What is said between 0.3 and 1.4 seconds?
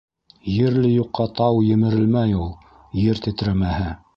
Ерле юҡҡа